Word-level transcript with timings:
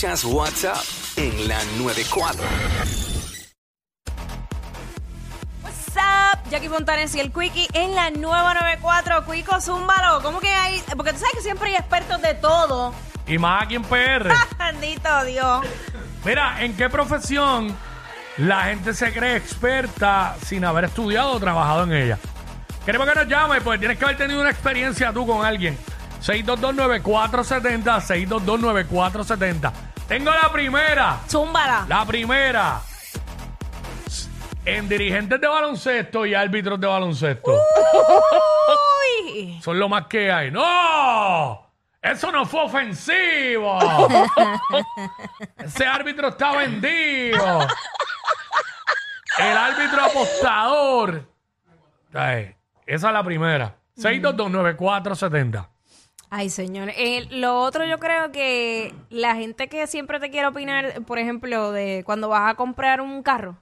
Escuchas 0.00 0.24
WhatsApp 0.26 0.84
en 1.16 1.48
la 1.48 1.58
94. 1.76 2.40
What's 5.64 5.96
up? 5.96 6.48
Jackie 6.48 6.68
Fontanes 6.68 7.16
y 7.16 7.20
el 7.20 7.32
Quickie 7.32 7.66
en 7.72 7.96
la 7.96 8.10
nueva 8.10 8.54
94. 8.54 9.26
Quico, 9.26 9.60
zúmbalo. 9.60 10.22
¿Cómo 10.22 10.38
que 10.38 10.50
hay? 10.50 10.80
Porque 10.96 11.12
tú 11.14 11.18
sabes 11.18 11.34
que 11.34 11.40
siempre 11.40 11.70
hay 11.70 11.74
expertos 11.74 12.22
de 12.22 12.34
todo. 12.34 12.94
Y 13.26 13.38
más 13.38 13.64
aquí 13.64 13.74
en 13.74 13.82
PR. 13.82 14.30
Bendito 14.56 15.24
Dios. 15.24 15.66
Mira, 16.24 16.62
¿en 16.62 16.76
qué 16.76 16.88
profesión 16.88 17.76
la 18.36 18.66
gente 18.66 18.94
se 18.94 19.12
cree 19.12 19.34
experta 19.34 20.36
sin 20.46 20.64
haber 20.64 20.84
estudiado 20.84 21.32
o 21.32 21.40
trabajado 21.40 21.82
en 21.82 21.92
ella? 21.94 22.18
Queremos 22.86 23.08
que 23.08 23.16
nos 23.16 23.26
llame, 23.26 23.60
pues 23.62 23.80
tienes 23.80 23.98
que 23.98 24.04
haber 24.04 24.16
tenido 24.16 24.40
una 24.40 24.50
experiencia 24.50 25.12
tú 25.12 25.26
con 25.26 25.44
alguien. 25.44 25.76
6229470, 26.22 28.00
6229470. 28.00 29.87
Tengo 30.08 30.30
la 30.32 30.50
primera, 30.50 31.20
Zúmbala. 31.28 31.84
la 31.86 32.04
primera. 32.06 32.80
En 34.64 34.88
dirigentes 34.88 35.38
de 35.40 35.46
baloncesto 35.46 36.24
y 36.26 36.34
árbitros 36.34 36.80
de 36.80 36.86
baloncesto. 36.86 37.52
Uy. 39.24 39.60
Son 39.62 39.78
lo 39.78 39.88
más 39.88 40.06
que 40.06 40.32
hay. 40.32 40.50
¡No! 40.50 41.66
Eso 42.00 42.32
no 42.32 42.46
fue 42.46 42.62
ofensivo. 42.64 43.78
Ese 45.58 45.86
árbitro 45.86 46.28
está 46.28 46.52
vendido. 46.56 47.66
El 49.38 49.56
árbitro 49.56 50.04
apostador. 50.04 51.32
Ay, 52.14 52.54
esa 52.86 53.08
es 53.08 53.12
la 53.12 53.22
primera. 53.22 53.76
6229470. 53.96 55.68
Ay, 56.30 56.50
señor. 56.50 56.90
Eh, 56.90 57.26
lo 57.30 57.60
otro 57.60 57.86
yo 57.86 57.98
creo 57.98 58.30
que 58.32 58.94
la 59.08 59.34
gente 59.34 59.68
que 59.68 59.86
siempre 59.86 60.20
te 60.20 60.30
quiere 60.30 60.46
opinar, 60.46 61.02
por 61.06 61.18
ejemplo, 61.18 61.72
de 61.72 62.02
cuando 62.04 62.28
vas 62.28 62.50
a 62.50 62.54
comprar 62.54 63.00
un 63.00 63.22
carro. 63.22 63.56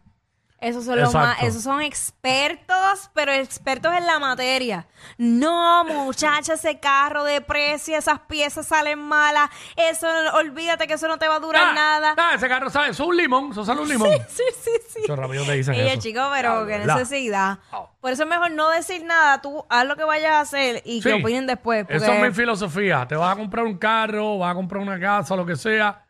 Esos 0.59 0.87
son 0.87 0.99
los 0.99 1.12
más, 1.12 1.43
esos 1.43 1.62
son 1.62 1.82
expertos, 1.82 3.10
pero 3.12 3.30
expertos 3.32 3.95
en 3.95 4.07
la 4.07 4.18
materia. 4.18 4.87
No, 5.18 5.85
muchacha, 5.85 6.54
ese 6.54 6.80
carro 6.80 7.24
deprecia, 7.24 7.98
esas 7.98 8.21
piezas 8.21 8.66
salen 8.66 8.98
malas. 8.98 9.51
Eso, 9.76 10.07
olvídate 10.35 10.87
que 10.87 10.95
eso 10.95 11.09
no 11.09 11.18
te 11.18 11.29
va 11.29 11.37
a 11.37 11.40
durar 11.40 11.63
Ah, 11.68 11.73
nada. 11.74 12.15
ah, 12.16 12.32
ese 12.35 12.48
carro 12.48 12.71
sabe, 12.71 12.88
eso 12.90 13.02
es 13.02 13.09
un 13.09 13.16
limón, 13.16 13.51
eso 13.52 13.65
sale 13.65 13.80
un 13.82 13.88
limón. 13.88 14.09
Sí, 14.29 14.43
sí, 14.63 14.71
sí. 14.88 15.01
Eso 15.04 15.15
rápido 15.15 15.45
te 15.45 15.52
dicen 15.52 15.74
Oye, 15.74 15.93
eso. 15.93 16.01
chico, 16.01 16.21
pero 16.32 16.60
qué 16.66 16.79
¿verdad? 16.79 16.96
necesidad. 16.96 17.59
Ah. 17.70 17.87
Por 18.01 18.13
eso 18.13 18.23
es 18.23 18.29
mejor 18.29 18.51
no 18.52 18.70
decir 18.70 19.04
nada. 19.04 19.41
Tú 19.43 19.65
haz 19.68 19.85
lo 19.87 19.96
que 19.96 20.04
vayas 20.04 20.32
a 20.32 20.41
hacer 20.41 20.82
y 20.85 21.01
que 21.02 21.13
opinen 21.15 21.46
después. 21.46 21.85
Porque... 21.85 21.96
Esa 21.96 22.16
es 22.16 22.23
mi 22.23 22.32
filosofía. 22.32 23.07
Te 23.07 23.15
vas 23.16 23.32
a 23.35 23.37
comprar 23.37 23.65
un 23.66 23.76
carro, 23.76 24.38
vas 24.38 24.52
a 24.52 24.54
comprar 24.54 24.80
una 24.82 24.98
casa, 24.98 25.37
lo 25.37 25.45
que 25.45 25.57
sea. 25.57 26.02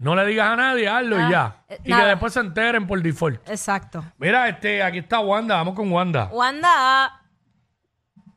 No 0.00 0.14
le 0.16 0.24
digas 0.26 0.48
a 0.48 0.56
nadie, 0.56 0.88
hazlo 0.88 1.16
Ah, 1.18 1.26
y 1.28 1.30
ya. 1.30 1.56
eh, 1.68 1.76
Y 1.80 1.82
que 1.84 1.90
nada. 1.90 2.08
después 2.08 2.32
se 2.32 2.40
enteren 2.40 2.86
por 2.86 3.00
default. 3.02 3.48
Exacto. 3.48 4.02
Mira, 4.18 4.48
este, 4.48 4.82
aquí 4.82 4.98
está 4.98 5.20
Wanda, 5.20 5.56
vamos 5.56 5.74
con 5.74 5.92
Wanda. 5.92 6.28
Wanda, 6.32 7.16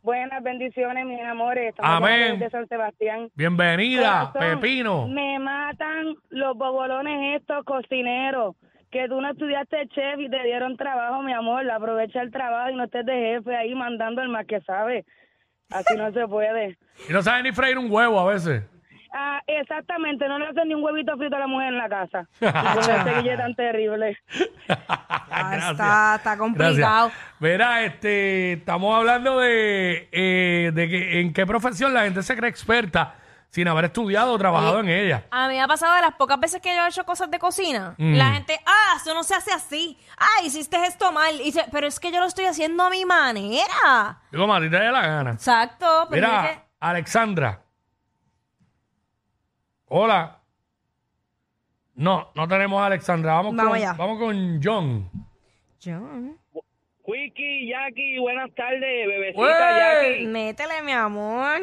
Buenas 0.02 0.44
bendiciones, 0.44 1.06
mis 1.06 1.22
amores. 1.22 1.70
Estamos 1.70 1.96
Amén. 1.98 2.34
desde 2.38 2.50
San 2.52 2.68
Sebastián. 2.68 3.30
Bienvenida, 3.36 4.32
Corazón, 4.34 4.60
Pepino. 4.60 5.08
Me 5.08 5.40
matan 5.40 6.16
los 6.30 6.58
bobolones 6.58 7.40
estos 7.40 7.64
cocineros. 7.64 8.56
Que 8.92 9.08
tú 9.08 9.22
no 9.22 9.32
estudiaste 9.32 9.88
chef 9.96 10.20
y 10.20 10.30
te 10.30 10.44
dieron 10.44 10.76
trabajo, 10.76 11.24
mi 11.24 11.32
amor. 11.32 11.68
Aprovecha 11.72 12.22
el 12.22 12.32
trabajo 12.32 12.72
y 12.72 12.76
no 12.76 12.84
estés 12.84 13.06
de 13.06 13.14
jefe 13.14 13.56
ahí 13.56 13.74
mandando 13.74 14.22
el 14.22 14.28
más 14.28 14.46
que 14.46 14.60
sabe. 14.62 15.06
Así 15.72 15.96
no 15.96 16.12
se 16.12 16.28
puede. 16.28 16.78
Y 17.10 17.14
no 17.14 17.22
sabe 17.24 17.42
ni 17.44 17.52
freír 17.54 17.78
un 17.78 17.90
huevo 17.90 18.20
a 18.20 18.26
veces. 18.34 18.64
Ah, 19.16 19.42
exactamente, 19.46 20.28
no 20.28 20.40
le 20.40 20.48
hacen 20.48 20.68
ni 20.68 20.74
un 20.74 20.84
huevito 20.84 21.16
frito 21.18 21.36
a 21.36 21.40
la 21.40 21.48
mujer 21.48 21.68
en 21.68 21.78
la 21.78 21.88
casa. 21.88 22.28
Con 22.40 22.80
ese 22.84 23.22
guille 23.22 23.38
tan 23.38 23.54
terrible. 23.54 24.18
Ah, 24.68 25.58
está, 25.70 26.16
está 26.16 26.38
complicado. 26.38 27.10
Gracias. 27.10 27.40
Mira, 27.40 27.84
este, 27.84 28.54
estamos 28.54 28.96
hablando 28.98 29.40
de, 29.40 30.10
eh, 30.12 30.72
de 30.74 30.90
que 30.90 31.22
en 31.22 31.32
qué 31.32 31.46
profesión 31.46 31.94
la 31.94 32.04
gente 32.04 32.24
se 32.24 32.36
cree 32.36 32.50
experta 32.50 33.16
sin 33.50 33.68
haber 33.68 33.86
estudiado 33.86 34.34
o 34.34 34.38
trabajado 34.40 34.80
en 34.80 34.90
ella. 34.90 35.26
A 35.30 35.48
mí 35.48 35.54
me 35.54 35.62
ha 35.62 35.68
pasado 35.68 35.94
de 35.94 36.02
las 36.02 36.16
pocas 36.16 36.40
veces 36.40 36.60
que 36.60 36.76
yo 36.76 36.84
he 36.84 36.88
hecho 36.88 37.06
cosas 37.06 37.30
de 37.30 37.38
cocina. 37.38 37.94
Mm. 38.00 38.16
La 38.16 38.32
gente, 38.32 38.60
ah, 38.66 38.98
eso 38.98 39.14
no 39.14 39.22
se 39.22 39.36
hace 39.36 39.52
así. 39.54 39.96
Ah, 40.18 40.44
hiciste 40.44 40.76
esto 40.88 41.12
mal. 41.12 41.40
Y 41.40 41.54
pero 41.72 41.86
es 41.86 42.00
que 42.00 42.12
yo 42.12 42.20
lo 42.20 42.26
estoy 42.26 42.46
haciendo 42.46 42.84
a 42.84 42.90
mi 42.90 43.06
manera. 43.06 44.18
Digo, 44.32 44.52
a 44.52 44.60
ti 44.60 44.72
te 44.72 44.80
dé 44.80 44.92
la 44.92 45.06
gana. 45.06 45.32
Exacto. 45.34 46.08
Pero 46.10 46.28
Mira, 46.28 46.42
que- 46.42 46.62
Alexandra. 46.80 47.63
Hola. 49.88 50.40
No, 51.96 52.30
no 52.36 52.48
tenemos 52.48 52.82
a 52.82 52.88
Alexandra. 52.88 53.34
Vamos, 53.34 53.56
Vamos 53.56 53.72
con, 53.74 53.78
allá. 53.78 53.94
vamos 53.94 54.20
con 54.20 54.62
John. 54.64 55.10
John, 55.84 56.38
Wiki, 57.06 57.68
Jackie, 57.68 58.18
buenas 58.18 58.50
tardes, 58.56 58.82
bebecita 59.08 59.42
¡Wey! 59.42 59.52
Jackie. 60.14 60.28
métele, 60.28 60.82
mi 60.84 60.94
amor. 60.94 61.60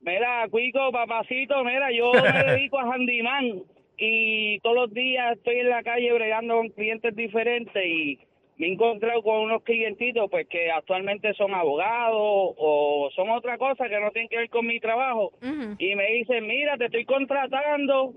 Mira, 0.00 0.48
Cuico, 0.50 0.90
papacito, 0.90 1.62
mira, 1.64 1.92
yo 1.92 2.10
me 2.22 2.44
dedico 2.44 2.78
a 2.78 2.84
handyman 2.94 3.62
y 3.98 4.58
todos 4.60 4.76
los 4.76 4.94
días 4.94 5.36
estoy 5.36 5.58
en 5.60 5.68
la 5.68 5.82
calle 5.82 6.10
bregando 6.14 6.56
con 6.56 6.68
clientes 6.70 7.14
diferentes 7.14 7.84
y 7.84 8.18
me 8.58 8.66
he 8.66 8.72
encontrado 8.72 9.22
con 9.22 9.38
unos 9.38 9.62
clientitos 9.62 10.28
pues 10.30 10.48
que 10.48 10.70
actualmente 10.70 11.32
son 11.34 11.54
abogados 11.54 12.18
o 12.20 13.08
son 13.14 13.30
otra 13.30 13.56
cosa 13.56 13.88
que 13.88 14.00
no 14.00 14.10
tienen 14.10 14.28
que 14.28 14.36
ver 14.36 14.50
con 14.50 14.66
mi 14.66 14.80
trabajo 14.80 15.32
y 15.78 15.94
me 15.94 16.12
dicen, 16.12 16.46
mira, 16.46 16.76
te 16.76 16.86
estoy 16.86 17.04
contratando 17.04 18.12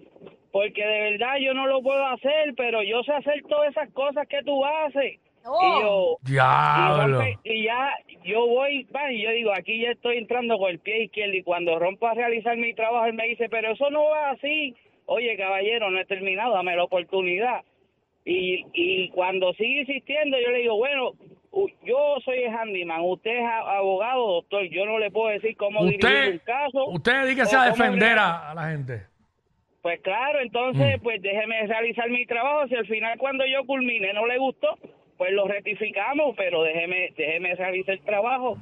porque 0.52 0.86
de 0.86 1.12
verdad 1.12 1.38
yo 1.40 1.54
no 1.54 1.68
lo 1.68 1.82
puedo 1.82 2.06
hacer, 2.08 2.54
pero 2.58 2.84
yo 2.84 3.04
sé 3.04 3.14
hacer 3.14 3.44
todas 3.48 3.70
esas 3.70 3.90
cosas 3.92 4.28
que 4.28 4.44
tú 4.44 4.66
haces. 4.66 5.20
Oh. 5.44 5.60
Y 5.62 5.82
yo, 5.82 6.18
Diablo. 6.22 7.22
y 7.44 7.64
ya 7.64 7.94
yo 8.24 8.46
voy, 8.48 8.84
va, 8.96 9.12
y 9.12 9.22
yo 9.24 9.32
digo, 9.32 9.52
aquí 9.54 9.82
ya 9.82 9.92
estoy 9.92 10.18
entrando 10.18 10.58
con 10.58 10.70
el 10.70 10.80
pie 10.80 11.06
izquierdo 11.06 11.36
y 11.36 11.44
cuando 11.44 11.80
rompo 11.80 12.08
a 12.08 12.14
realizar 12.14 12.58
mi 12.58 12.74
trabajo, 12.74 13.06
él 13.06 13.14
me 13.14 13.28
dice, 13.28 13.48
pero 13.50 13.72
eso 13.72 13.90
no 13.90 14.04
va 14.06 14.32
así. 14.32 14.76
Oye, 15.06 15.36
caballero, 15.38 15.90
no 15.90 16.00
he 16.00 16.06
terminado, 16.06 16.54
dame 16.54 16.76
la 16.76 16.84
oportunidad. 16.84 17.64
Y, 18.26 18.66
y 18.74 19.10
cuando 19.10 19.52
sigue 19.54 19.80
insistiendo, 19.82 20.38
yo 20.40 20.52
le 20.52 20.60
digo, 20.60 20.78
bueno, 20.78 21.12
yo 21.84 22.18
soy 22.24 22.40
el 22.44 22.54
handyman, 22.56 23.02
usted 23.02 23.32
es 23.32 23.44
abogado, 23.66 24.26
doctor, 24.34 24.64
yo 24.70 24.86
no 24.86 25.00
le 25.00 25.10
puedo 25.12 25.30
decir 25.30 25.58
cómo 25.58 25.84
dirigir 25.86 26.06
un 26.06 26.36
Usted, 26.36 26.42
caso. 26.44 26.88
usted 26.90 27.24
dedíquese 27.24 27.56
a 27.56 27.66
defender 27.66 28.18
a, 28.20 28.52
a 28.52 28.56
la 28.56 28.70
gente. 28.70 29.04
Pues 29.82 30.00
claro, 30.02 30.40
entonces, 30.40 31.00
Mm. 31.00 31.04
pues 31.04 31.22
déjeme 31.24 31.66
realizar 31.66 32.08
mi 32.10 32.26
trabajo. 32.28 32.68
Si 32.68 32.76
al 32.76 32.86
final 32.86 33.18
cuando 33.18 33.44
yo 33.48 33.66
culmine 33.66 34.14
no 34.14 34.28
le 34.28 34.38
gustó, 34.38 34.78
pues 35.18 35.32
lo 35.34 35.48
rectificamos, 35.48 36.36
pero 36.38 36.62
déjeme, 36.64 37.12
déjeme 37.18 37.56
realizar 37.56 37.96
el 37.96 38.02
trabajo. 38.02 38.58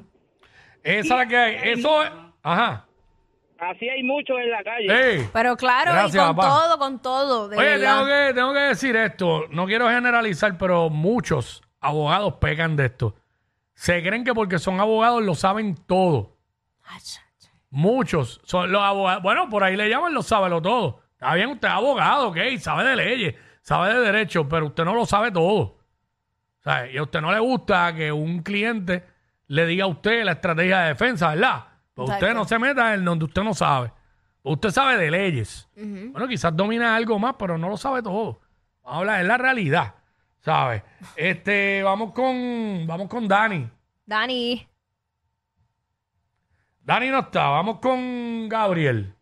Esa 0.81 0.99
es 1.01 1.09
la 1.09 1.27
que 1.27 1.35
hay. 1.37 1.55
Eso 1.73 2.03
es. 2.03 2.11
Ajá. 2.41 2.85
Así 3.59 3.89
hay 3.89 4.03
muchos 4.03 4.37
en 4.39 4.51
la 4.51 4.63
calle. 4.63 5.15
Ey. 5.15 5.29
Pero 5.33 5.57
claro, 5.57 5.91
Gracias, 5.91 6.15
y 6.15 6.27
con 6.27 6.35
papá. 6.35 6.47
todo, 6.47 6.77
con 6.77 7.01
todo. 7.01 7.49
De 7.49 7.57
Oye, 7.57 7.65
verdad. 7.77 7.95
tengo 7.97 8.05
que, 8.07 8.33
tengo 8.33 8.53
que 8.53 8.59
decir 8.59 8.95
esto. 8.95 9.45
No 9.49 9.65
quiero 9.65 9.89
generalizar, 9.89 10.57
pero 10.57 10.89
muchos 10.89 11.61
abogados 11.81 12.35
pecan 12.35 12.75
de 12.75 12.85
esto. 12.85 13.15
Se 13.73 14.01
creen 14.01 14.23
que 14.23 14.33
porque 14.33 14.59
son 14.59 14.79
abogados 14.79 15.21
lo 15.23 15.35
saben 15.35 15.75
todo. 15.75 16.37
Ay, 16.85 16.99
cha, 17.01 17.21
cha. 17.37 17.49
Muchos 17.69 18.39
son 18.43 18.71
los 18.71 18.81
abogados. 18.81 19.23
Bueno, 19.23 19.49
por 19.49 19.63
ahí 19.63 19.75
le 19.75 19.89
llaman 19.89 20.13
los 20.13 20.27
sábelo 20.27 20.61
todo. 20.61 21.01
Está 21.13 21.33
bien, 21.35 21.49
usted 21.49 21.67
es 21.67 21.73
abogado, 21.73 22.29
ok, 22.29 22.37
sabe 22.59 22.85
de 22.85 22.95
leyes, 22.95 23.35
sabe 23.61 23.93
de 23.93 23.99
derecho, 23.99 24.47
pero 24.47 24.67
usted 24.67 24.85
no 24.85 24.93
lo 24.95 25.05
sabe 25.05 25.31
todo. 25.31 25.59
O 25.59 26.61
sea, 26.63 26.89
y 26.89 26.95
a 26.97 27.03
usted 27.03 27.19
no 27.19 27.31
le 27.33 27.39
gusta 27.39 27.93
que 27.93 28.09
un 28.11 28.41
cliente 28.41 29.05
le 29.47 29.65
diga 29.65 29.83
a 29.83 29.87
usted 29.87 30.23
la 30.23 30.33
estrategia 30.33 30.79
de 30.79 30.87
defensa, 30.89 31.29
¿verdad? 31.29 31.65
Pues 32.05 32.11
usted 32.11 32.33
no 32.33 32.45
se 32.45 32.57
meta 32.57 32.93
en 32.93 33.03
donde 33.03 33.25
usted 33.25 33.43
no 33.43 33.53
sabe. 33.53 33.91
Usted 34.41 34.69
sabe 34.71 34.97
de 34.97 35.11
leyes. 35.11 35.67
Bueno, 35.75 36.27
quizás 36.27 36.55
domina 36.55 36.95
algo 36.95 37.19
más, 37.19 37.35
pero 37.37 37.57
no 37.57 37.67
lo 37.67 37.75
sabe 37.75 38.01
todo. 38.01 38.39
Vamos 38.83 38.95
a 38.95 38.97
hablar, 38.99 39.21
es 39.21 39.27
la 39.27 39.37
realidad, 39.37 39.95
¿sabes? 40.39 40.81
Este, 41.15 41.83
vamos 41.83 42.13
con, 42.13 42.87
vamos 42.87 43.09
con 43.09 43.27
Dani. 43.27 43.69
Dani. 44.05 44.65
Dani 46.81 47.09
no 47.09 47.19
está, 47.19 47.49
vamos 47.49 47.79
con 47.79 48.47
Gabriel. 48.47 49.13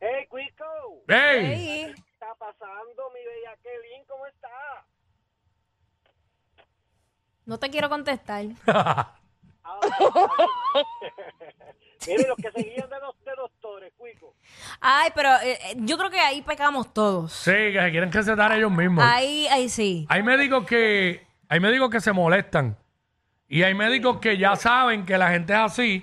Hey, 0.00 0.26
Quico, 0.30 0.64
¡Ey! 1.08 1.46
Hey. 1.46 1.92
¿qué 1.94 2.00
está 2.12 2.34
pasando, 2.38 3.10
mi 3.14 3.20
bella 3.20 3.56
Kelly? 3.62 4.04
¿Cómo 4.08 4.26
está? 4.26 4.48
No 7.46 7.58
te 7.58 7.70
quiero 7.70 7.88
contestar. 7.88 8.44
Mire, 12.06 12.28
los 12.28 12.36
que 12.36 12.50
se 12.52 12.62
guían 12.62 12.88
de, 12.88 13.00
los, 13.00 13.24
de 13.24 13.32
doctores, 13.36 13.92
Quico. 13.92 14.34
Ay, 14.80 15.10
pero 15.14 15.30
eh, 15.42 15.58
eh, 15.64 15.74
yo 15.78 15.98
creo 15.98 16.10
que 16.10 16.20
ahí 16.20 16.42
pecamos 16.42 16.92
todos. 16.94 17.32
Sí, 17.32 17.50
que 17.50 17.78
se 17.80 17.90
quieren 17.90 18.12
recetar 18.12 18.52
ellos 18.52 18.70
mismos. 18.70 19.04
Ahí, 19.04 19.46
ahí 19.48 19.68
sí. 19.68 20.06
Hay 20.08 20.22
médicos 20.22 20.64
que 20.64 21.26
hay 21.48 21.60
médicos 21.60 21.90
que 21.90 22.00
se 22.00 22.12
molestan 22.12 22.76
y 23.48 23.62
hay 23.62 23.74
médicos 23.74 24.20
que 24.20 24.38
ya 24.38 24.54
saben 24.56 25.04
que 25.06 25.18
la 25.18 25.30
gente 25.30 25.52
es 25.54 25.58
así 25.58 26.02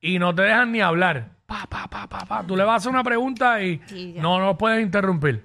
y 0.00 0.18
no 0.18 0.34
te 0.34 0.42
dejan 0.42 0.72
ni 0.72 0.80
hablar. 0.80 1.28
pa, 1.46 1.66
pa, 1.68 1.86
pa, 1.88 2.06
pa, 2.08 2.24
pa. 2.24 2.42
Tú 2.46 2.56
le 2.56 2.64
vas 2.64 2.74
a 2.74 2.76
hacer 2.76 2.90
una 2.90 3.04
pregunta 3.04 3.62
y 3.62 3.80
ya. 4.14 4.22
no, 4.22 4.38
no 4.40 4.56
puedes 4.56 4.80
interrumpir. 4.82 5.44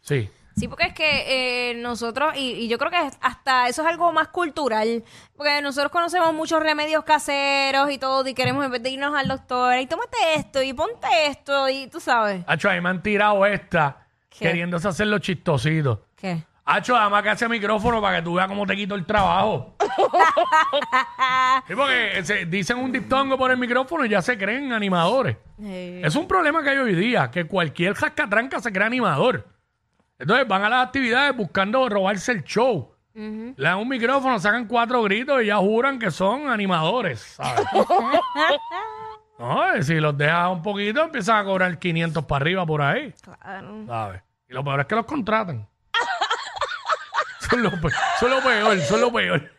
Sí. 0.00 0.28
Sí, 0.56 0.68
porque 0.68 0.84
es 0.86 0.92
que 0.94 1.70
eh, 1.70 1.74
nosotros, 1.74 2.34
y, 2.36 2.52
y 2.52 2.68
yo 2.68 2.78
creo 2.78 2.90
que 2.90 2.96
hasta 3.20 3.68
eso 3.68 3.82
es 3.82 3.88
algo 3.88 4.12
más 4.12 4.28
cultural, 4.28 5.02
porque 5.36 5.60
nosotros 5.62 5.90
conocemos 5.90 6.32
muchos 6.34 6.62
remedios 6.62 7.04
caseros 7.04 7.90
y 7.90 7.98
todo, 7.98 8.26
y 8.28 8.34
queremos 8.34 8.64
en 8.64 8.70
vez 8.70 8.82
de 8.82 8.90
irnos 8.90 9.14
al 9.14 9.28
doctor, 9.28 9.76
y 9.78 9.86
tómate 9.86 10.16
esto, 10.36 10.62
y 10.62 10.72
ponte 10.72 11.06
esto, 11.26 11.68
y 11.68 11.86
tú 11.88 12.00
sabes. 12.00 12.44
Hacho, 12.46 12.68
ahí 12.70 12.80
me 12.80 12.90
han 12.90 13.02
tirado 13.02 13.44
esta 13.46 14.06
¿Qué? 14.28 14.46
queriéndose 14.46 14.88
hacer 14.88 15.06
los 15.06 15.20
chistositos. 15.20 15.98
¿Qué? 16.16 16.42
Hacho, 16.64 16.96
además 16.96 17.24
que 17.24 17.30
hace 17.30 17.48
micrófono 17.48 18.00
para 18.00 18.18
que 18.18 18.22
tú 18.22 18.34
veas 18.34 18.46
cómo 18.46 18.64
te 18.66 18.76
quito 18.76 18.94
el 18.94 19.04
trabajo. 19.04 19.74
sí, 21.66 21.74
porque 21.74 22.20
se- 22.24 22.46
dicen 22.46 22.78
un 22.78 22.92
diptongo 22.92 23.36
por 23.36 23.50
el 23.50 23.56
micrófono 23.56 24.04
y 24.04 24.08
ya 24.08 24.22
se 24.22 24.38
creen 24.38 24.72
animadores. 24.72 25.36
Es 25.60 26.14
un 26.14 26.26
problema 26.28 26.62
que 26.62 26.70
hay 26.70 26.78
hoy 26.78 26.94
día, 26.94 27.30
que 27.30 27.46
cualquier 27.46 27.94
jascatranca 27.94 28.60
se 28.60 28.72
cree 28.72 28.86
animador. 28.86 29.46
Entonces 30.22 30.46
van 30.46 30.62
a 30.62 30.68
las 30.68 30.86
actividades 30.86 31.36
buscando 31.36 31.88
robarse 31.88 32.30
el 32.30 32.44
show. 32.44 32.94
Le 33.12 33.54
dan 33.56 33.78
un 33.78 33.88
micrófono, 33.88 34.38
sacan 34.38 34.68
cuatro 34.68 35.02
gritos 35.02 35.42
y 35.42 35.46
ya 35.46 35.56
juran 35.56 35.98
que 35.98 36.12
son 36.12 36.48
animadores, 36.48 37.18
¿sabes? 37.20 37.66
no, 39.40 39.76
y 39.76 39.82
si 39.82 39.96
los 39.96 40.16
dejas 40.16 40.48
un 40.52 40.62
poquito, 40.62 41.02
empiezan 41.02 41.38
a 41.38 41.44
cobrar 41.44 41.76
500 41.76 42.24
para 42.24 42.40
arriba 42.40 42.64
por 42.64 42.82
ahí, 42.82 43.12
claro. 43.20 43.84
¿sabes? 43.88 44.22
Y 44.48 44.52
lo 44.52 44.62
peor 44.62 44.80
es 44.80 44.86
que 44.86 44.94
los 44.94 45.06
contratan. 45.06 45.68
son, 47.50 47.60
lo 47.64 47.70
peor, 47.72 47.92
son 48.20 48.30
lo 48.30 48.42
peor, 48.44 48.80
son 48.82 49.00
lo 49.00 49.12
peor. 49.12 49.50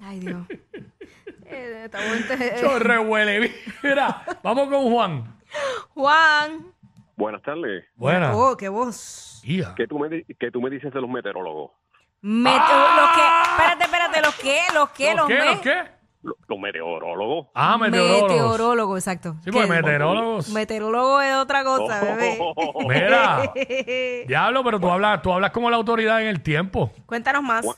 Ay, 0.00 0.20
Dios. 0.20 0.46
Eh, 1.44 1.90
Yo 2.62 2.78
rehuele. 2.78 3.54
Mira, 3.82 4.24
vamos 4.42 4.70
con 4.70 4.90
Juan. 4.90 5.38
Juan. 5.90 6.72
Buenas 7.18 7.42
tardes. 7.42 7.84
Buena. 7.96 8.32
Oh, 8.36 8.56
qué 8.56 8.68
voz. 8.68 9.42
¿Qué 9.76 9.88
tú, 9.88 9.98
me, 9.98 10.08
di- 10.08 10.24
qué 10.38 10.52
tú 10.52 10.60
me 10.60 10.70
dices 10.70 10.92
de 10.94 11.00
los 11.00 11.10
meteorólogos? 11.10 11.72
Me- 12.20 12.48
Los 12.48 13.10
que, 13.10 13.22
espérate, 13.50 13.84
espérate, 13.84 14.20
los 14.22 14.34
que, 14.36 14.60
los 14.72 14.90
que, 14.90 15.14
¿Los 15.16 15.26
qué? 15.26 15.34
me- 15.38 15.44
¿Los 15.46 15.60
qué? 15.60 15.74
Lo- 16.22 16.36
Los 16.46 16.58
meteorólogos. 16.60 17.48
Ah, 17.56 17.76
meteorólogos. 17.76 18.30
Meteorólogo, 18.30 18.96
exacto. 18.96 19.34
Sí, 19.42 19.50
porque 19.50 19.66
Que- 19.66 19.74
meteorólogos. 19.74 20.48
Meteorólogo 20.50 21.20
es 21.20 21.34
otra 21.34 21.64
cosa, 21.64 22.00
bebé. 22.04 22.38
Mira, 22.86 23.52
diablo, 24.28 24.62
pero 24.62 24.78
tú 24.78 24.88
hablas, 24.88 25.20
tú 25.20 25.32
hablas 25.32 25.50
como 25.50 25.70
la 25.70 25.76
autoridad 25.76 26.22
en 26.22 26.28
el 26.28 26.40
tiempo. 26.40 26.92
Cuéntanos 27.06 27.42
más. 27.42 27.64
Gua- 27.64 27.76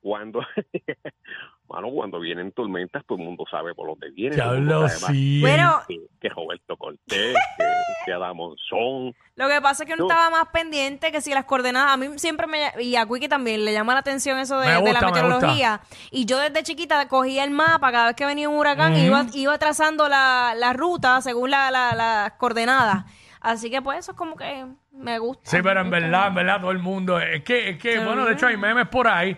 Cuando, 0.00 0.40
mano, 1.72 1.88
cuando 1.90 2.20
vienen 2.20 2.52
tormentas, 2.52 3.02
todo 3.06 3.18
el 3.18 3.24
mundo 3.24 3.44
sabe 3.50 3.74
por 3.74 3.88
dónde 3.88 4.10
vienen. 4.10 4.38
sabe 4.38 4.60
más 4.60 4.92
sí. 5.06 5.40
Bueno, 5.40 5.80
Que, 5.88 6.00
que 6.20 6.28
Roberto 6.28 6.76
Cortés, 6.76 7.34
que, 7.56 7.64
que 8.04 8.12
Adam 8.12 8.36
Monzón. 8.36 9.14
lo 9.36 9.48
que 9.48 9.60
pasa 9.60 9.82
es 9.82 9.88
que 9.88 9.94
uno 9.94 10.04
No. 10.04 10.10
estaba 10.10 10.30
más 10.30 10.48
pendiente 10.52 11.10
que 11.12 11.20
si 11.20 11.32
las 11.32 11.44
coordenadas, 11.46 11.92
a 11.92 11.96
mí 11.96 12.06
siempre 12.18 12.46
me, 12.46 12.70
y 12.82 12.96
a 12.96 13.06
Quickie 13.06 13.28
también 13.28 13.64
le 13.64 13.72
llama 13.72 13.94
la 13.94 14.00
atención 14.00 14.38
eso 14.38 14.58
de, 14.60 14.66
Me 14.66 14.72
de 14.74 14.80
gusta, 14.80 14.92
la 14.94 15.00
me 15.00 15.06
meteorología. 15.12 15.80
Y 16.10 16.24
yo 16.26 16.38
desde 16.38 16.62
chiquita 16.62 17.08
cogía 17.08 17.44
el 17.44 17.50
mapa 17.50 17.90
cada 17.90 18.06
vez 18.08 18.16
que 18.16 18.26
venía 18.26 18.48
un 18.48 18.56
huracán 18.56 18.94
y 18.96 19.06
iba, 19.06 19.24
iba 19.34 19.58
trazando 19.58 20.08
la, 20.08 20.54
la 20.56 20.72
ruta 20.72 21.20
según 21.22 21.50
la- 21.50 21.70
la- 21.70 21.94
las 21.94 22.32
coordenadas. 22.32 23.04
Así 23.40 23.70
que 23.70 23.82
pues 23.82 23.98
eso 23.98 24.12
es 24.12 24.16
como 24.16 24.36
que 24.36 24.66
me 24.92 25.18
gusta. 25.18 25.50
Sí, 25.50 25.56
pero 25.62 25.80
en 25.80 25.90
verdad, 25.90 26.28
en 26.28 26.34
verdad, 26.36 26.60
todo 26.60 26.70
el 26.70 26.78
mundo. 26.78 27.18
Es 27.18 27.42
que, 27.42 27.70
es 27.70 27.78
que 27.78 27.98
bueno, 27.98 28.24
de 28.24 28.34
hecho 28.34 28.46
hay 28.46 28.56
memes 28.56 28.86
por 28.88 29.08
ahí 29.08 29.36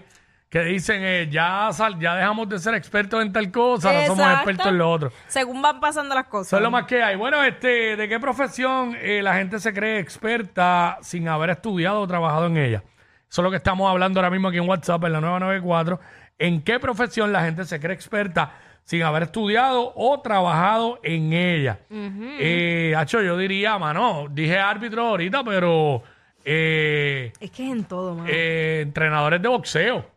que 0.54 0.62
dicen, 0.62 1.00
eh, 1.02 1.26
ya, 1.28 1.70
sal- 1.72 1.98
ya 1.98 2.14
dejamos 2.14 2.48
de 2.48 2.60
ser 2.60 2.74
expertos 2.74 3.20
en 3.20 3.32
tal 3.32 3.50
cosa, 3.50 3.92
no 3.92 4.00
somos 4.06 4.18
Exacto. 4.20 4.36
expertos 4.38 4.66
en 4.68 4.78
lo 4.78 4.88
otro. 4.88 5.12
Según 5.26 5.60
van 5.60 5.80
pasando 5.80 6.14
las 6.14 6.26
cosas. 6.26 6.46
Eso 6.46 6.56
es 6.58 6.62
lo 6.62 6.70
más 6.70 6.84
que 6.84 7.02
hay. 7.02 7.16
Bueno, 7.16 7.42
este, 7.42 7.96
¿de 7.96 8.08
qué 8.08 8.20
profesión 8.20 8.96
eh, 9.00 9.20
la 9.20 9.34
gente 9.34 9.58
se 9.58 9.74
cree 9.74 9.98
experta 9.98 10.98
sin 11.02 11.26
haber 11.26 11.50
estudiado 11.50 12.00
o 12.00 12.06
trabajado 12.06 12.46
en 12.46 12.56
ella? 12.56 12.84
Eso 13.28 13.42
es 13.42 13.44
lo 13.44 13.50
que 13.50 13.56
estamos 13.56 13.90
hablando 13.90 14.20
ahora 14.20 14.30
mismo 14.30 14.46
aquí 14.46 14.58
en 14.58 14.68
WhatsApp, 14.68 15.02
en 15.02 15.12
la 15.14 15.20
994. 15.20 15.98
¿En 16.38 16.62
qué 16.62 16.78
profesión 16.78 17.32
la 17.32 17.42
gente 17.42 17.64
se 17.64 17.80
cree 17.80 17.94
experta 17.96 18.52
sin 18.84 19.02
haber 19.02 19.24
estudiado 19.24 19.92
o 19.96 20.20
trabajado 20.20 21.00
en 21.02 21.32
ella? 21.32 21.78
Eh, 21.90 22.94
Hacho, 22.96 23.20
yo 23.22 23.36
diría, 23.36 23.76
mano, 23.76 24.28
dije 24.30 24.56
árbitro 24.60 25.04
ahorita, 25.08 25.42
pero 25.42 26.00
eh, 26.44 27.32
Es 27.40 27.50
que 27.50 27.66
es 27.66 27.72
en 27.72 27.82
todo, 27.84 28.14
mano. 28.14 28.28
eh, 28.30 28.82
entrenadores 28.82 29.42
de 29.42 29.48
boxeo. 29.48 30.13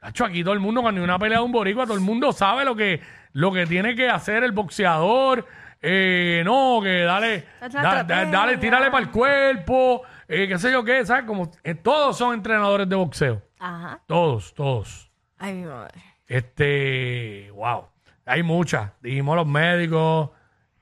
Hacho, 0.00 0.24
aquí 0.24 0.42
todo 0.44 0.54
el 0.54 0.60
mundo, 0.60 0.82
cuando 0.82 1.00
hay 1.00 1.04
una 1.04 1.18
pelea 1.18 1.38
de 1.38 1.44
un 1.44 1.52
boricua, 1.52 1.84
todo 1.84 1.94
el 1.94 2.00
mundo 2.02 2.32
sabe 2.32 2.64
lo 2.64 2.76
que, 2.76 3.00
lo 3.32 3.52
que 3.52 3.66
tiene 3.66 3.94
que 3.96 4.08
hacer 4.08 4.44
el 4.44 4.52
boxeador. 4.52 5.46
Eh, 5.82 6.42
no, 6.44 6.80
que 6.82 7.00
dale, 7.02 7.46
da- 7.60 8.02
da- 8.02 8.24
dale, 8.24 8.56
tírale 8.58 8.90
para 8.90 9.04
el 9.04 9.10
cuerpo, 9.10 10.02
eh, 10.26 10.46
qué 10.48 10.58
sé 10.58 10.72
yo 10.72 10.82
qué, 10.84 11.04
¿sabes? 11.04 11.24
Como, 11.24 11.50
eh, 11.62 11.74
todos 11.74 12.16
son 12.16 12.34
entrenadores 12.34 12.88
de 12.88 12.96
boxeo. 12.96 13.42
Ajá. 13.58 14.00
Todos, 14.06 14.54
todos. 14.54 15.10
Ay, 15.38 15.54
mi 15.54 15.66
madre. 15.66 16.00
Este, 16.26 17.50
wow. 17.54 17.86
Hay 18.24 18.42
muchas. 18.42 18.90
Dijimos 19.00 19.36
los 19.36 19.46
médicos. 19.46 20.30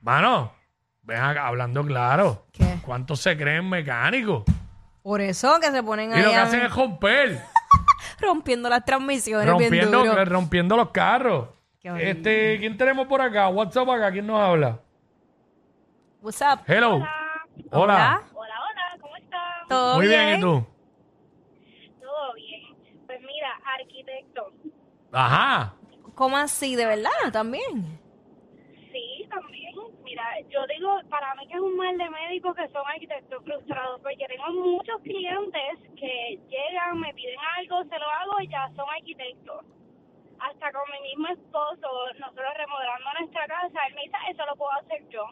Mano, 0.01 0.51
ven 1.03 1.19
acá, 1.19 1.47
hablando 1.47 1.83
claro. 1.85 2.45
¿Qué? 2.51 2.77
¿Cuántos 2.81 3.19
se 3.19 3.35
creen 3.37 3.69
mecánicos? 3.69 4.43
Por 5.03 5.21
eso 5.21 5.59
que 5.59 5.69
se 5.71 5.83
ponen 5.83 6.11
Y 6.17 6.21
lo 6.21 6.29
que 6.29 6.35
hacen 6.35 6.61
es 6.61 6.73
romper. 6.73 7.41
rompiendo 8.21 8.69
las 8.69 8.83
transmisiones 8.85 9.45
bien 9.45 9.71
rompiendo, 9.71 10.05
duro. 10.05 10.25
rompiendo 10.25 10.77
los 10.77 10.89
carros. 10.91 11.49
Este, 11.83 12.57
¿quién 12.59 12.77
tenemos 12.77 13.05
por 13.07 13.21
acá? 13.21 13.47
WhatsApp 13.49 13.87
acá, 13.89 14.11
¿quién 14.11 14.25
nos 14.25 14.39
habla? 14.39 14.79
What's 16.21 16.41
up? 16.41 16.61
Hello. 16.67 16.95
Hola. 17.71 18.23
Hola, 18.33 18.55
hola, 18.59 18.97
¿cómo 18.99 19.15
estás? 19.17 19.67
¿Todo 19.69 19.97
Muy 19.97 20.07
bien? 20.07 20.25
bien, 20.25 20.37
¿y 20.39 20.41
tú? 20.41 20.65
Todo 22.01 22.33
bien. 22.33 22.61
Pues 23.05 23.19
mira, 23.21 23.59
arquitecto. 23.79 24.51
Ajá. 25.11 25.75
¿Cómo 26.15 26.37
así? 26.37 26.75
¿De 26.75 26.85
verdad? 26.85 27.11
¿También? 27.31 27.99
Sí, 30.55 30.61
yo 30.61 30.65
digo, 30.67 30.99
para 31.09 31.35
mí 31.35 31.47
que 31.47 31.53
es 31.55 31.59
un 31.59 31.75
mal 31.77 31.97
de 31.97 32.09
médicos 32.09 32.55
que 32.55 32.67
son 32.69 32.83
arquitectos 32.87 33.43
frustrados, 33.43 34.01
porque 34.01 34.25
tengo 34.27 34.51
muchos 34.61 35.01
clientes 35.01 35.79
que 35.99 36.39
llegan, 36.49 36.99
me 36.99 37.13
piden 37.13 37.37
algo, 37.57 37.83
se 37.83 37.99
lo 37.99 38.05
hago 38.09 38.41
y 38.41 38.47
ya 38.47 38.69
son 38.75 38.85
arquitectos. 38.89 39.65
Hasta 40.39 40.71
con 40.71 40.81
mi 40.91 41.09
mismo 41.09 41.27
esposo, 41.29 41.87
nosotros 42.19 42.45
remodelando 42.57 43.05
nuestra 43.19 43.47
casa, 43.47 43.79
él 43.87 43.95
me 43.95 44.01
dice, 44.03 44.17
eso 44.31 44.45
lo 44.45 44.55
puedo 44.55 44.71
hacer 44.73 45.07
yo. 45.09 45.25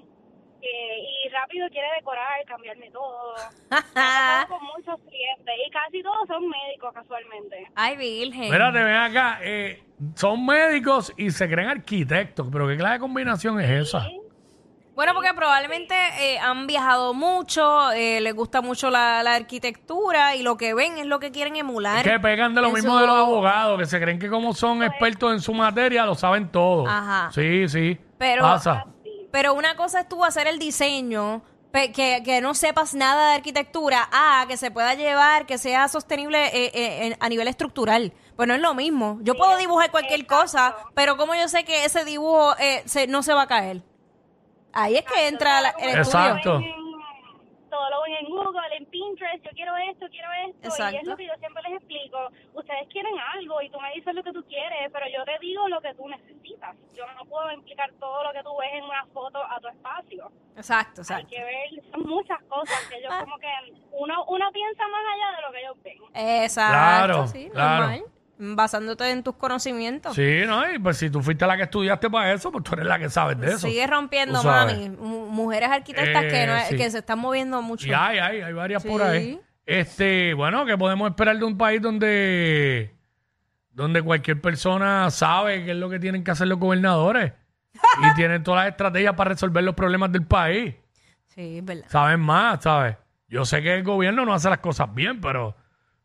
Eh, 0.61 1.25
y 1.25 1.29
rápido 1.29 1.67
quiere 1.69 1.87
decorar, 1.97 2.43
cambiarme 2.45 2.89
todo. 2.91 3.35
Con 4.47 4.63
muchos 4.63 4.95
clientes 5.09 5.55
y 5.67 5.69
casi 5.71 6.01
todos 6.01 6.25
son 6.25 6.48
médicos 6.48 6.93
casualmente. 6.93 7.67
Ay, 7.75 7.98
virgen. 7.98 8.43
Espérate, 8.43 8.81
ven 8.81 8.95
acá. 8.95 9.39
eh, 9.43 9.83
son 10.15 10.45
médicos 10.45 11.13
y 11.17 11.31
se 11.31 11.50
creen 11.50 11.67
arquitectos. 11.67 12.48
Pero 12.50 12.65
¿qué 12.69 12.77
clase 12.77 12.93
de 12.93 13.00
combinación 13.00 13.59
es 13.59 13.69
esa? 13.69 14.07
Bueno, 14.95 15.13
porque 15.15 15.33
probablemente 15.33 15.95
eh, 16.19 16.38
han 16.39 16.67
viajado 16.67 17.15
mucho, 17.15 17.91
eh, 17.91 18.21
les 18.21 18.35
gusta 18.35 18.62
mucho 18.62 18.91
la, 18.91 19.23
la 19.23 19.33
arquitectura 19.35 20.35
y 20.35 20.43
lo 20.43 20.55
que 20.55 20.73
ven 20.75 20.97
es 21.00 21.07
lo 21.07 21.19
que 21.19 21.31
quieren 21.31 21.55
emular. 21.55 22.05
Es 22.05 22.13
que 22.13 22.19
pegan 22.19 22.53
de 22.53 22.62
lo 22.62 22.67
en 22.67 22.73
mismo 22.75 22.93
su- 22.93 23.00
de 23.00 23.07
los 23.07 23.15
abogados, 23.17 23.79
que 23.79 23.85
se 23.88 24.00
creen 24.00 24.19
que 24.19 24.29
como 24.29 24.53
son 24.53 24.83
expertos 24.83 25.33
en 25.33 25.41
su 25.41 25.53
materia, 25.53 26.05
lo 26.05 26.13
saben 26.13 26.51
todo. 26.51 26.88
Ajá. 26.88 27.31
Sí, 27.33 27.67
sí. 27.69 27.97
Pero, 28.19 28.43
Pasa. 28.43 28.85
pero 29.31 29.55
una 29.55 29.75
cosa 29.75 30.01
es 30.01 30.07
tú 30.09 30.23
hacer 30.23 30.45
el 30.47 30.59
diseño, 30.59 31.41
pe- 31.71 31.91
que, 31.91 32.21
que 32.23 32.39
no 32.39 32.53
sepas 32.53 32.93
nada 32.93 33.29
de 33.29 33.33
arquitectura, 33.35 34.07
a 34.12 34.45
que 34.47 34.57
se 34.57 34.69
pueda 34.69 34.93
llevar, 34.93 35.47
que 35.47 35.57
sea 35.57 35.88
sostenible 35.88 36.45
eh, 36.55 36.71
eh, 36.75 37.17
a 37.19 37.29
nivel 37.29 37.47
estructural. 37.47 38.13
Pues 38.35 38.47
no 38.47 38.53
es 38.53 38.62
lo 38.62 38.75
mismo. 38.75 39.17
Yo 39.23 39.33
puedo 39.33 39.57
dibujar 39.57 39.89
cualquier 39.89 40.27
cosa, 40.27 40.75
pero 40.93 41.17
como 41.17 41.33
yo 41.33 41.47
sé 41.47 41.63
que 41.65 41.83
ese 41.85 42.05
dibujo 42.05 42.55
eh, 42.59 42.83
se- 42.85 43.07
no 43.07 43.23
se 43.23 43.33
va 43.33 43.43
a 43.43 43.47
caer? 43.47 43.81
Ahí 44.74 44.96
es 44.96 45.06
que 45.06 45.27
entra 45.27 45.62
la- 45.62 45.70
el 45.70 46.00
estudio. 46.00 46.00
Exacto. 46.01 46.56
En- 46.60 46.84
todo 47.70 47.89
lo 47.89 48.03
ven 48.03 48.13
en 48.13 48.25
Google, 48.30 48.77
en 48.77 48.86
Pinterest, 48.86 49.44
yo 49.44 49.50
quiero 49.56 49.75
esto, 49.77 50.06
quiero 50.12 50.27
esto, 50.48 50.60
y 50.62 50.68
Exacto. 50.68 50.96
es 51.01 51.08
lo 51.08 51.18
que 51.18 51.25
yo 51.25 51.34
siempre 51.39 51.63
les 51.63 51.74
explico. 51.74 52.20
Ustedes 52.53 52.88
quieren 52.89 53.15
algo 53.34 53.60
y 53.63 53.70
tú 53.72 53.80
me 53.82 53.92
dices 53.96 54.13
lo 54.13 54.22
que 54.24 54.32
tú 54.32 54.46
quieres, 54.46 54.92
pero 54.94 55.06
yo 55.08 55.25
te 55.25 55.39
digo 55.39 55.68
lo 55.68 55.82
que 55.82 55.92
tú 55.96 56.08
necesitas. 56.08 56.75
Yo 56.94 57.03
no 57.18 57.25
puedo 57.25 57.51
implicar 57.51 57.92
todo 58.00 58.24
lo 58.25 58.32
que 58.32 58.44
tú 58.44 58.56
ves 58.60 58.70
en 58.74 58.84
una 58.84 59.03
foto 59.08 59.44
a 59.44 59.60
tu 59.60 59.70
espacio. 59.70 60.32
Exacto, 60.56 61.01
Hay 61.01 61.03
exacto. 61.03 61.27
que 61.32 61.44
ver, 61.44 61.84
son 61.92 62.01
muchas 62.03 62.44
cosas 62.44 62.77
que 62.92 62.98
ellos 62.98 63.12
como 63.20 63.38
que 63.39 63.48
uno 63.94 64.24
uno 64.27 64.51
piensa 64.51 64.88
más 64.89 65.01
allá 65.15 65.36
de 65.38 65.42
lo 65.42 65.51
que 65.51 65.60
ellos 65.62 65.77
ven. 65.84 66.44
Exacto, 66.44 66.74
Claro, 66.74 67.27
sí, 67.27 67.50
claro. 67.51 67.88
normal. 67.88 68.03
Basándote 68.37 69.09
en 69.11 69.23
tus 69.23 69.35
conocimientos. 69.35 70.15
Sí, 70.15 70.41
¿no? 70.47 70.69
Y 70.73 70.79
pues 70.79 70.97
si 70.97 71.09
tú 71.09 71.21
fuiste 71.21 71.45
la 71.45 71.55
que 71.55 71.63
estudiaste 71.63 72.09
para 72.09 72.33
eso, 72.33 72.51
pues 72.51 72.63
tú 72.63 72.73
eres 72.73 72.85
la 72.87 72.97
que 72.99 73.09
sabes 73.09 73.39
de 73.39 73.47
eso. 73.47 73.59
Sigue 73.67 73.85
rompiendo, 73.87 74.39
Tú 74.41 74.43
sabes. 74.47 74.75
mami. 74.75 74.89
Mu- 74.89 75.27
Mujeres 75.27 75.69
arquitectas 75.69 76.23
Eh, 76.23 76.27
que, 76.29 76.47
no 76.47 76.55
es- 76.55 76.67
sí. 76.67 76.75
que 76.77 76.89
se 76.89 76.97
están 76.99 77.19
moviendo 77.19 77.61
mucho. 77.61 77.87
Y 77.87 77.93
hay, 77.93 78.17
hay, 78.19 78.41
hay 78.41 78.53
varias 78.53 78.83
por 78.83 79.01
Sí. 79.01 79.07
ahí. 79.07 79.41
Este, 79.65 80.33
bueno, 80.33 80.65
que 80.65 80.77
podemos 80.77 81.09
esperar 81.09 81.37
de 81.37 81.45
un 81.45 81.57
país 81.57 81.81
donde, 81.81 82.93
donde 83.71 84.01
cualquier 84.01 84.41
persona 84.41 85.09
sabe 85.11 85.63
qué 85.63 85.71
es 85.71 85.77
lo 85.77 85.89
que 85.89 85.99
tienen 85.99 86.23
que 86.23 86.31
hacer 86.31 86.47
los 86.47 86.59
gobernadores. 86.59 87.33
y 88.01 88.13
tienen 88.15 88.43
todas 88.43 88.65
las 88.65 88.71
estrategias 88.71 89.13
para 89.15 89.29
resolver 89.31 89.63
los 89.63 89.73
problemas 89.75 90.11
del 90.11 90.25
país. 90.25 90.75
Sí, 91.27 91.57
es 91.59 91.65
verdad. 91.65 91.85
Saben 91.87 92.19
más, 92.19 92.61
¿sabes? 92.63 92.97
Yo 93.27 93.45
sé 93.45 93.61
que 93.63 93.73
el 93.73 93.83
gobierno 93.83 94.25
no 94.25 94.33
hace 94.33 94.49
las 94.49 94.59
cosas 94.59 94.93
bien, 94.93 95.19
pero, 95.21 95.55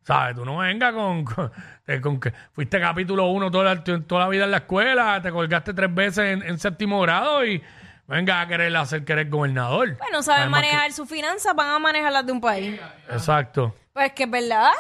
¿sabes? 0.05 0.35
Tú 0.37 0.45
no 0.45 0.59
vengas 0.59 0.93
con, 0.95 1.25
con, 1.25 2.21
que 2.21 2.33
fuiste 2.52 2.81
capítulo 2.81 3.26
uno 3.26 3.50
toda 3.50 3.75
la, 3.75 3.85
toda 3.85 4.23
la 4.25 4.28
vida 4.28 4.45
en 4.45 4.50
la 4.50 4.57
escuela, 4.59 5.21
te 5.23 5.31
colgaste 5.31 5.75
tres 5.75 5.95
veces 5.95 6.25
en, 6.33 6.43
en 6.43 6.59
séptimo 6.59 7.00
grado 7.02 7.45
y 7.45 7.62
venga 8.07 8.40
a 8.40 8.49
querer 8.49 8.75
hacer 8.76 9.05
que 9.05 9.12
eres 9.12 9.31
gobernador. 9.31 9.97
Bueno, 9.99 10.23
saben 10.23 10.43
Además 10.43 10.62
que- 10.62 10.67
manejar 10.69 10.93
sus 10.93 11.09
finanzas, 11.09 11.55
van 11.55 11.69
a 11.71 11.78
manejar 11.78 12.12
las 12.12 12.25
de 12.26 12.33
un 12.33 12.40
país. 12.40 12.81
Exacto. 13.11 13.75
Pues 13.93 14.12
que 14.12 14.25
es 14.25 14.31
verdad. 14.31 14.71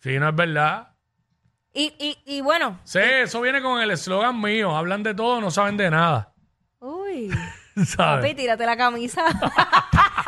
Sí, 0.00 0.18
no 0.18 0.28
es 0.28 0.34
verdad. 0.34 0.88
Y, 1.74 1.92
y, 1.98 2.36
y 2.38 2.40
bueno. 2.40 2.78
Sí, 2.84 2.98
eso 3.00 3.40
viene 3.40 3.60
con 3.60 3.80
el 3.82 3.90
eslogan 3.90 4.40
mío. 4.40 4.74
Hablan 4.76 5.02
de 5.02 5.14
todo, 5.14 5.40
no 5.40 5.50
saben 5.50 5.76
de 5.76 5.90
nada. 5.90 6.32
Uy. 6.80 7.30
¿Sabes? 7.84 8.24
Papi, 8.24 8.34
tírate 8.34 8.64
la 8.66 8.76
camisa. 8.76 9.24